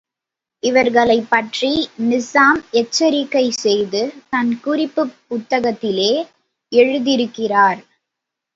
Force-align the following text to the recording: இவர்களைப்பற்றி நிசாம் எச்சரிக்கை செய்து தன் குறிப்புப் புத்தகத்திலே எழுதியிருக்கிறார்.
இவர்களைப்பற்றி 0.63 1.69
நிசாம் 2.03 2.61
எச்சரிக்கை 2.71 3.45
செய்து 3.59 4.01
தன் 4.29 4.51
குறிப்புப் 4.61 5.15
புத்தகத்திலே 5.29 6.11
எழுதியிருக்கிறார். 6.71 7.79